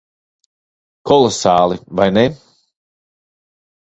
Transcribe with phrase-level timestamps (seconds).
[1.11, 1.79] Kolosāli.
[2.01, 2.25] Vai ne?